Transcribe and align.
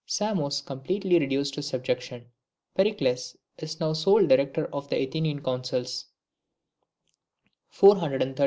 Samos 0.07 0.61
completely 0.61 1.19
reduced 1.19 1.53
to 1.53 1.61
subjection. 1.61 2.25
Pericles 2.75 3.35
is 3.59 3.79
now 3.79 3.93
sole 3.93 4.25
director 4.25 4.65
of 4.73 4.89
the 4.89 4.95
Athenian 4.99 5.43
councils. 5.43 6.05